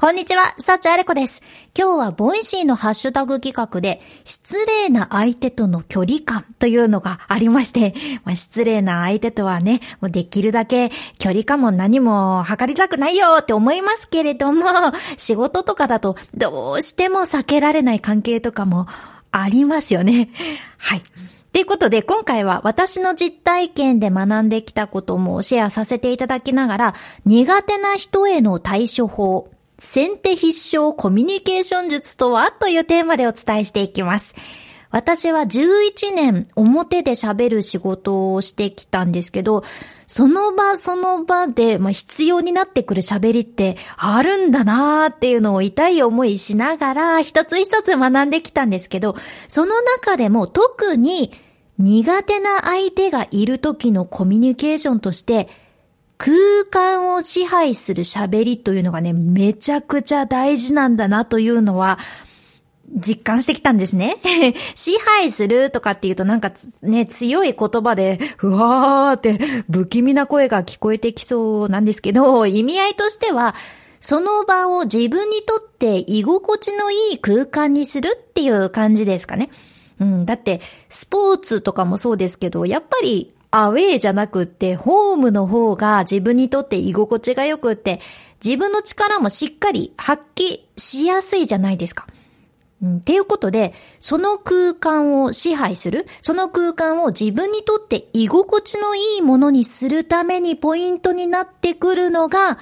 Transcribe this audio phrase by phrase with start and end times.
[0.00, 1.42] こんにちは、サチアレコです。
[1.76, 14.66] 今日は Voicy のハッシュタグ企画で、失礼な相手との距離感というのがありまして、まあ、失礼な相手とはね、もうできるだけ距離感も何も測りたくないよって思いますけれども、
[15.16, 18.86] 仕事とかだとどうしても避けられない関係とかも
[19.32, 20.30] ありますよね。
[20.76, 21.02] はい。
[21.52, 26.94] ということで、今回は私の実体験で学んできたこともシェアさせていただきながら、
[27.24, 29.50] 苦手な人への対処法、
[29.80, 32.50] 先手必勝コミュニケーション術とは？
[32.50, 34.34] というテーマでお伝えしていきます。
[34.90, 39.62] 私は11年表で喋る仕事をしてきたんですけど、
[40.08, 49.14] その場その場で、まあ、必要になってくる喋りってあるんだなーっていうのを痛い思いしながら一つ一つ学んできたんですけど、
[49.46, 51.30] その中でも特に
[51.78, 55.48] 苦手な相手がいる時のコミュニケーションとして
[56.18, 56.36] 空
[56.68, 61.98] 間を支配する喋りというのがね、めちゃくちゃ大事なんだなというのは、
[62.90, 64.16] 実感してきたんですね。
[64.74, 69.38] 支配するとかっていうとなんかね、強い言葉で、ふわーって
[69.70, 73.54] 不気味な声が聞こえてきそうなんですけど、意味合いとしては、
[74.00, 79.50] その場を自分にとって居心地のいい空間にするっていう感じですかね。
[80.00, 88.00] うん、だって、スポーツとかもそうですけど、やっぱりアウェーじゃなくって、ホームの方が自分にとって居心地が良くって、
[88.44, 92.06] 自分の力もしっかり発揮しやすいじゃないですか。
[92.82, 102.58] うん、っていうことで、その空間を支配する、その空間を自分にとって居心地のいいものにするためにポイントになってくるのが、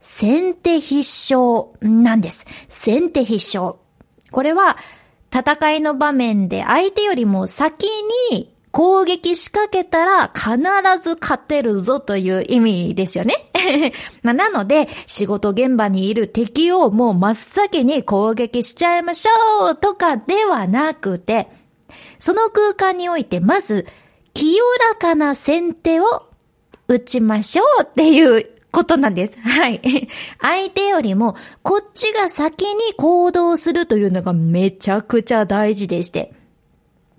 [0.00, 2.46] 先手必勝なんです。
[2.68, 3.76] 先手必勝。
[4.30, 4.76] これは、
[5.32, 7.86] 戦いの場面で相手よりも先
[8.32, 10.58] に攻撃仕掛けたら必
[11.02, 13.34] ず勝てるぞという意味ですよね。
[14.22, 21.48] まあ、なので、仕事現場にいる敵をもう真っ先に攻撃しちゃいましょうとかではなくて、
[22.18, 23.86] その空間においてまず、
[24.34, 26.04] 清らかな先手を
[26.86, 29.38] 打ちましょうっていうことなんです。
[29.42, 30.08] はい。
[30.40, 36.32] 相手よりも、こっちが先に行動するというのがめちゃくちゃ大事でして。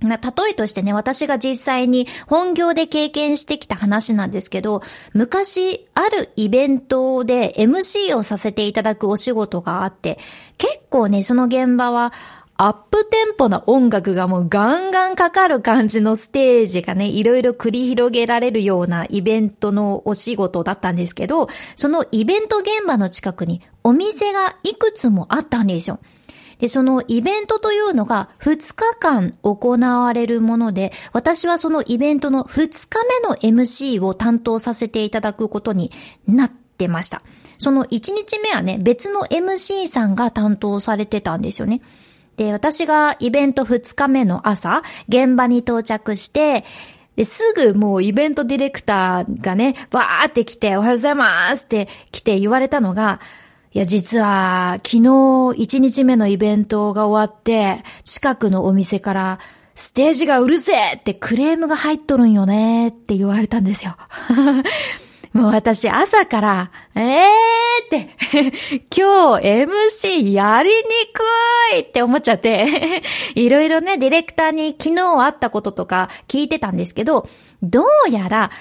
[0.02, 4.82] な、例えとしてね、私が実際に本業で経験してきた話なんですけど、
[5.14, 10.18] 昔、あるイベントで MC をさせていただくお仕事があって、
[10.58, 12.14] 結構ね、その現場は、
[12.64, 25.98] アップテンポな音楽がもうガンガンかかる感じのステージがね、いろいろ繰り広げられるようなイベントのお仕事だったんですけど、そのイベント現場の近くにお店がいくつもあったんですよ。
[26.62, 35.92] で、そのイベントというのが2日間行われるもので、私はそのイベントの2日目の MC を担当させていただくことに
[36.28, 37.24] なってました。
[37.58, 41.82] その1日目はね、別の MC さんが担当されてたんですよね。
[42.38, 46.64] で、私がイベント2日目の朝、現場に到着して、
[47.16, 53.20] で、すぐもうイベントディレクターがね、わーって来て、おはようございますって来て言われたのが、
[53.74, 59.40] いや、実は、昨日1日目のイベントが終わって、近くのお店から、
[59.76, 63.96] ステージがうるせえってクレームが入っとるんよねって言われたんですよ。
[65.32, 67.26] もう私朝から、えー
[67.86, 68.10] って、
[68.94, 70.84] 今日 MC やりに
[71.14, 73.02] くいって思っちゃって
[73.36, 77.30] いろいろね、ディレクターに昨日あったこととか聞いてたんですけど、
[77.64, 78.52] どうやら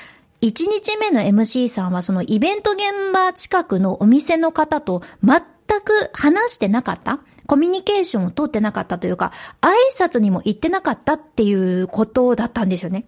[0.43, 5.41] 1日目の MC さんはそのイベント現場近くのお店の方と全
[5.81, 7.21] く話してなかった？
[7.47, 13.07] コミュニケーションを取ってなかったというか、挨拶にも行ってなかったっていうことだったんですよね。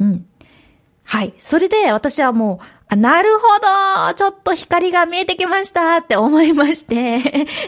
[0.00, 0.26] うん。
[1.02, 1.34] はい。
[1.38, 3.42] それで私はもう、あなるほ
[4.08, 7.22] どちょっと光が見えてきましたって思いまして っ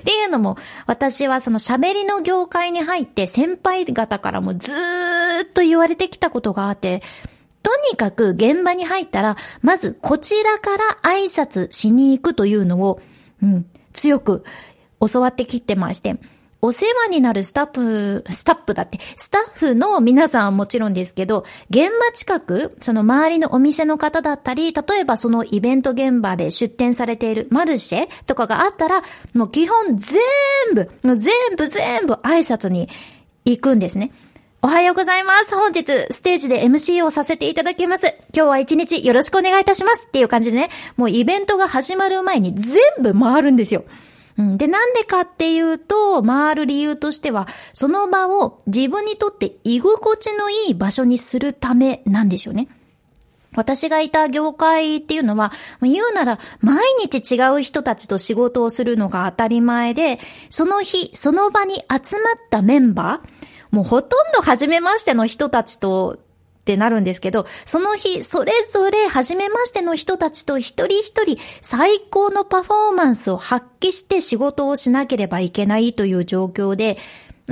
[0.04, 0.56] ていうのも、
[0.86, 7.02] 私はその喋りの業界に入って先輩方からもずーっと言われてきたことがあって、
[7.62, 13.00] とにかく現場に入ったら、まずこちらから挨拶しに行くというのを、
[13.42, 14.44] うん、強く
[15.00, 16.16] 教わってきてまして、
[16.64, 29.02] お世話になるスタッフ、スタッフだって、スタッフの皆さんはもちろんですけど、現場近く、その周りのお店の方だったり、例えばそのイベント現場で出店されているマルシェとかがあったら、
[29.34, 30.20] もう基本全
[30.72, 32.88] 部、もう全部全部挨拶に
[33.44, 34.12] 行くんですね。
[34.64, 35.56] おはようございます。
[35.56, 35.82] 本日、
[36.12, 38.14] ステージで MC をさせていただきます。
[38.32, 43.82] 今日は一日よろしくお願いいたしますっていう感じでね、もうイベントが始まる前に全部回るんですよ。
[44.38, 52.68] うん、で、なんでかっていうと、回る理由としては、その場を自分にとって居心地のいい場所にするためなんですよね。
[53.56, 55.50] 私がいた業界っていうのは、
[55.80, 60.20] 言うなら毎日違う人たちと仕事をするのが当たり前で、
[60.50, 63.42] その日、その場に集まったメンバー、
[63.72, 66.20] もうほとんど初めましての人たちと
[66.62, 76.98] ってなるんですけど、その日、それぞれ初めましての人たちと一人一人最高のパフォーマンスを発揮して仕事をしなければいけないという状況で、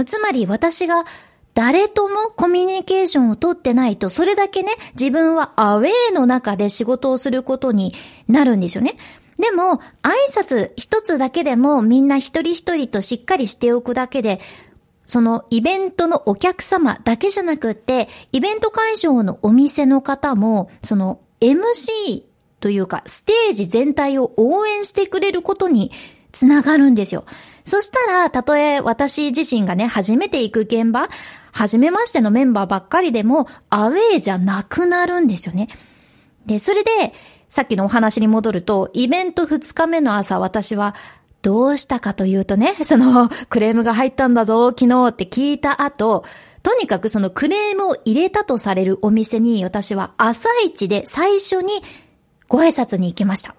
[0.06, 1.04] つまり私が
[1.54, 7.92] 誰ともコミュニケーションをとってないと、それだけね、自分はアウェーの中で仕事をすることに
[8.28, 8.96] なるんですよね。
[9.38, 14.38] でも、挨拶一つだけでもみんな一人一人としっかりしておくだけで、
[15.10, 22.22] そのイベントのお客様だけじゃなくって、イベント会場のお店の方も、その MC
[22.60, 25.90] というか、ステージ全体を応援してくれることに
[26.30, 27.24] つながるんですよ。
[27.64, 31.08] そしたら、たとえ私自身がね、初めて行く現場、
[31.50, 35.66] 初めましてのメンバーばっかりでも、アウェイじゃなくなるんですよね。
[36.46, 36.90] で、それで、
[37.48, 40.94] さっきのお話に戻ると、イベント2日目の朝、私は、
[41.42, 46.24] どうしたかというとね、その、クレームが入ったんだぞ、昨日って聞いた後、
[46.62, 51.82] とにかくそのクレームを入れたとされるお店に私は朝一で最初に
[52.48, 53.54] ご挨拶に行きました。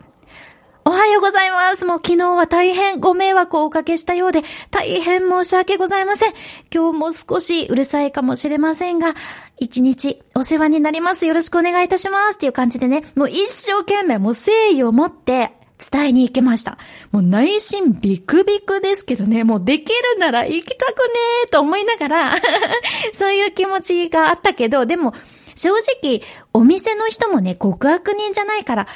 [0.83, 1.86] おはようございます。
[1.86, 4.42] もう昨日は大変ご迷惑をおかけしたようで、
[4.72, 6.33] 大変申し訳ございません。
[6.74, 9.13] 今日も少しうるさいかもしれませんが、
[9.57, 11.28] 一日お世話になります。
[11.28, 12.36] よろしくお願いいたします。
[12.36, 15.54] っていう感じでね、もう一生懸命もう誠意を持って
[15.92, 16.78] 伝えに行けました。
[17.12, 22.33] もう内心ビクビクですけどね、もうできるなら行きたくねーと思いながら
[23.13, 25.13] そういう気持ちがあったけど、でも
[25.56, 25.72] 正
[26.04, 26.22] 直
[26.54, 28.88] お店の人もね、極悪人じゃないから、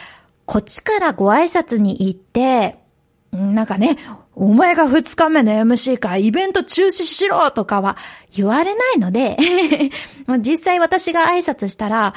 [0.45, 2.77] こっちからご挨拶に行って、
[3.31, 3.97] なんかね、
[4.35, 7.97] お前が二日目の MC か、イベント中止しろとかは
[8.35, 9.37] 言われないので
[10.39, 12.13] 実際私が挨拶したら、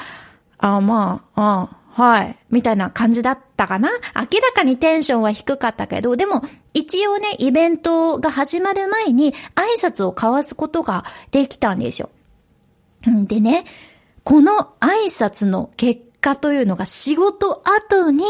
[0.57, 3.89] あ、まあ、あ、はい、みたいな感じだったかな？
[4.15, 6.41] 明らかにテンションは低かったけど、でも
[6.73, 12.09] 一応ね、イベントが始まる前に挨拶を交わすことができたんですよ。
[13.03, 13.65] でね、
[14.23, 18.23] この挨拶の結果というのが仕事後に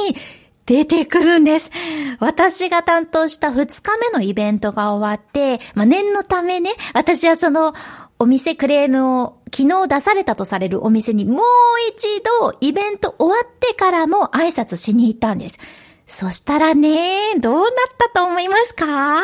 [0.65, 1.71] 出てくるんです。
[2.19, 7.73] 私が担当した2日目のイベントが終わって、まあ、念のためね、私はその
[8.21, 11.41] お店クレームを昨日出されたとされるお店にもう
[11.89, 15.57] 一度イベント終わってからも挨拶しに行ったんです。
[16.05, 19.21] そしたらね、どうなったと思いますか？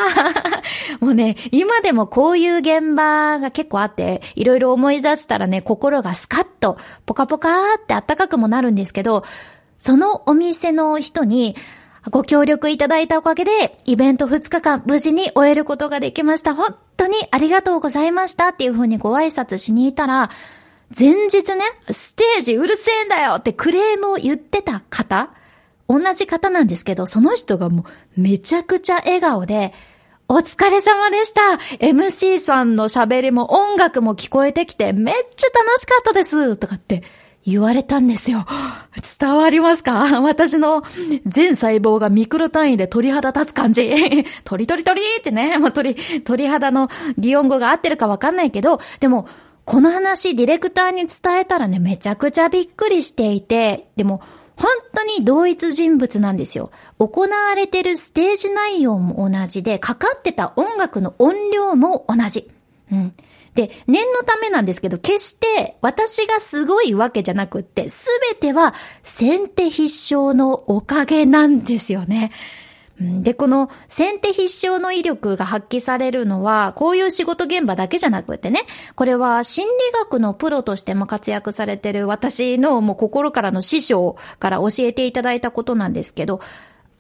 [1.02, 6.78] もうね、今でもこういう現場が結構あって、いろいろ思い出したらね、心がスカッと、
[7.08, 9.24] ポカポカーって暖かくもなるんですけど、
[9.80, 11.56] そのお店の人に、
[12.12, 16.54] ご協力いただいたおかげで、イベント2日間無事に終えることができました。
[16.54, 20.30] 本当にありがとうございましたっていう風にご挨拶しに行ったら、
[20.98, 25.32] 前日ね、ステージうるせえんだよってクレームを言ってた方、
[25.90, 27.86] 同じ方なんですけど、その人がも
[28.18, 29.74] うめちゃくちゃ笑顔で、
[30.28, 31.42] お疲れ様でした
[31.86, 37.04] !MC さんの喋りも音楽も聞こえてきてめっちゃ楽しかったですとかって
[37.46, 38.46] 言われたんですよ。
[39.20, 40.22] 伝わりますか？
[40.22, 40.84] 私の
[41.26, 43.92] 全細胞がミクロ単位で鳥肌立つ感じ。
[44.44, 49.28] 鳥鳥鳥ってね、もう鳥、鳥肌の擬音語が合ってるかわかんないけど、でも、
[49.64, 54.22] この話ディレクターに伝えたらね、めちゃくちゃびっくりしていて、でも、
[54.56, 56.72] 本当に同一人物なんですよ。
[56.98, 62.50] 行われてるステージ内容も同じで、かかってた音楽の音量も同じ。
[62.92, 63.12] うん。
[63.56, 72.32] で、念のためなんですけど、決して私がすごいわけじゃなくって、すべては先手必勝のおかげなんですよね。
[73.00, 78.62] で、この先手必勝の威力が発揮されるのは、こういう仕事現場だけじゃなくてね、
[78.96, 86.40] これは心理学のプロとしても活躍されてる私のもう心からの師匠から教えていただいたことなんですけど、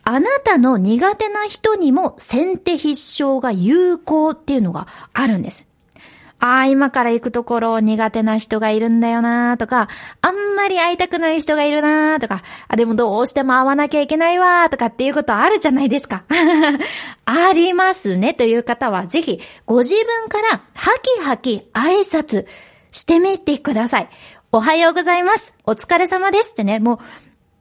[0.04, 5.66] あなたの苦手な人にも先手必勝が有効っていうのがあるんです。
[6.40, 9.88] ああ、今から行くところ苦手な人がいるんだよなーとか、
[10.22, 16.24] あんまり会いたくない人がいるなーとか、あ、でもどうしても会わなきゃいけないわーとかっていうことあるじゃないですか。
[17.26, 22.46] ありますねという方は、ぜひ、ご自分からハキハキ挨拶
[22.92, 24.10] してみてください。
[24.52, 25.54] おはようございます。
[25.66, 27.00] お疲れ様ですってね、もう、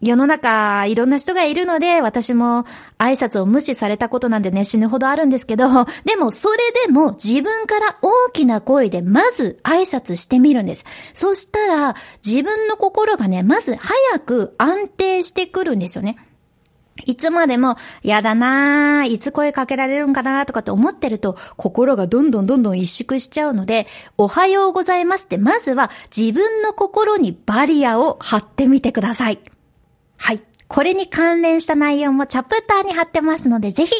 [0.05, 2.65] 世の中いろんな人がいるので、私も
[2.99, 5.69] 挨拶を無視されたことなんでね、死ぬほどあるんですけど、
[6.05, 10.85] でもそれでも自分から大きな声でまず挨拶してみるんです。
[11.15, 16.17] そしたら自分の心がね、まず早く安定してくるんですよね。
[17.07, 29.54] いつまでも、やだなぁ、いつ声かけられるんかなぁとかって思ってると、心がどんどんどんどん萎縮しちゃうので、おはようございますって、まずは自分の心にバリアを張ってみてください。
[30.25, 30.41] はい。
[30.69, 33.93] これに関連した内容もチャプターに貼ってますので、ぜひ